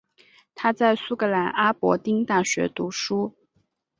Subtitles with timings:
[0.55, 3.35] 他在苏格兰阿伯丁大学读书。